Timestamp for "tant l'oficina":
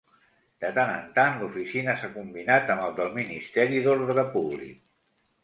1.17-1.95